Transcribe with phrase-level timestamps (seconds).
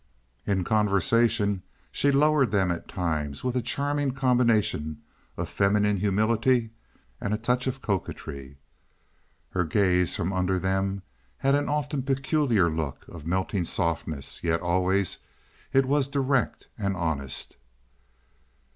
[0.47, 4.99] In conversation she lowered them at times with a charming combination
[5.37, 6.71] of feminine humility
[7.21, 8.57] and a touch of coquetry.
[9.51, 11.03] Her gaze from under them
[11.37, 15.19] had often a peculiar look of melting softness, yet always
[15.71, 17.57] it was direct and honest.